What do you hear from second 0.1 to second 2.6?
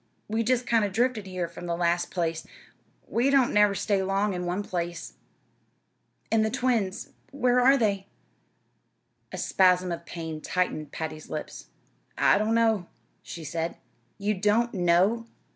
We jest kind of drifted here from the last place.